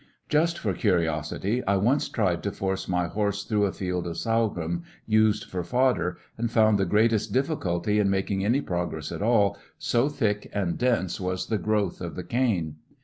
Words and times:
Just 0.29 0.57
for 0.57 0.73
curiosity, 0.73 1.63
I 1.67 1.75
once 1.77 2.09
tried 2.09 2.41
to 2.41 2.51
force 2.51 2.87
my 2.87 3.05
horse 3.05 3.43
through 3.43 3.65
a 3.65 3.71
field 3.71 4.07
of 4.07 4.17
sorghum 4.17 4.81
used 5.05 5.43
for 5.43 5.63
fodder, 5.63 6.17
and 6.39 6.49
found 6.49 6.79
the 6.79 6.85
greatest 6.87 7.31
difficulty 7.31 7.99
in 7.99 8.09
making 8.09 8.43
any 8.43 8.61
progress 8.61 9.11
at 9.11 9.21
all, 9.21 9.59
so 9.77 10.09
thick 10.09 10.49
and 10.53 10.75
dense 10.79 11.19
was 11.21 11.45
the 11.45 11.59
growth 11.59 12.01
of 12.01 12.15
the 12.15 12.23
cane. 12.23 12.77